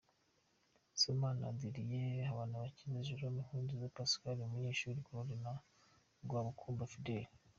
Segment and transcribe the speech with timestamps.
[0.99, 5.53] Sibomana Adrien, Habanabakize Jerome, Nkurunziza Pascal, Munyeshuli Claude na
[6.25, 7.25] Rwabukumba Fidel!